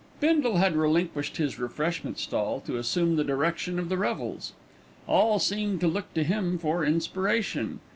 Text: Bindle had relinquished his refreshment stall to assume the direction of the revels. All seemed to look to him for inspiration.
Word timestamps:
Bindle 0.19 0.57
had 0.57 0.75
relinquished 0.75 1.37
his 1.37 1.59
refreshment 1.59 2.17
stall 2.17 2.59
to 2.61 2.77
assume 2.79 3.17
the 3.17 3.23
direction 3.23 3.77
of 3.77 3.87
the 3.87 3.99
revels. 3.99 4.53
All 5.05 5.37
seemed 5.37 5.79
to 5.81 5.87
look 5.87 6.11
to 6.15 6.23
him 6.23 6.57
for 6.57 6.83
inspiration. 6.83 7.79